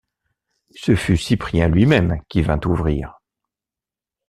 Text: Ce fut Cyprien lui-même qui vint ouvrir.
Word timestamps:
Ce 0.73 0.95
fut 0.95 1.15
Cyprien 1.15 1.67
lui-même 1.67 2.23
qui 2.27 2.41
vint 2.41 2.59
ouvrir. 2.65 3.19